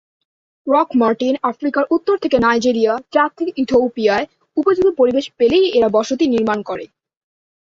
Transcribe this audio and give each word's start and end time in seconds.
Rock 0.67 0.89
martin 0.95 1.35
আফ্রিকার 1.43 1.83
উত্তর 1.91 2.15
থেকে 2.17 2.37
নাইজেরিয়া, 2.39 2.93
চাদ 3.13 3.29
থেকে 3.37 3.51
ইথিওপিয়ায় 3.55 4.25
উপযোগী 4.57 4.91
পরিবেশ 4.97 5.25
পেলেই 5.39 5.65
এরা 5.77 5.89
বসতি 5.89 6.25
নির্মাণ 6.27 6.59
করে। 6.63 6.85